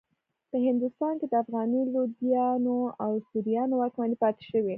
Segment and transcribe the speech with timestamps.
[0.49, 4.69] په هندوستان کې د افغاني لودیانو او سوریانو واکمنۍ پاتې شوې.